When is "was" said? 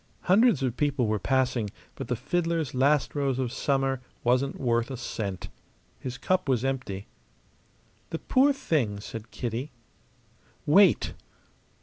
6.49-6.65